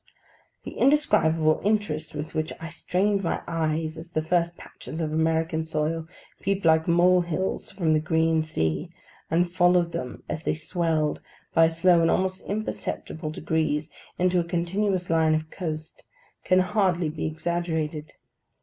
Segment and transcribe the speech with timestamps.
[0.63, 5.63] The indescribable interest with which I strained my eyes, as the first patches of American
[5.67, 6.07] soil
[6.39, 8.89] peeped like molehills from the green sea,
[9.29, 11.21] and followed them, as they swelled,
[11.53, 16.03] by slow and almost imperceptible degrees, into a continuous line of coast,
[16.45, 18.13] can hardly be exaggerated.